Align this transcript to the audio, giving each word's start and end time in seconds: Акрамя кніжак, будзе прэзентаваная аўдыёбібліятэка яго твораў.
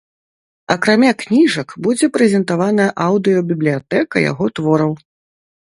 Акрамя 0.75 1.11
кніжак, 1.23 1.75
будзе 1.87 2.09
прэзентаваная 2.17 2.89
аўдыёбібліятэка 3.09 4.25
яго 4.31 4.45
твораў. 4.59 4.91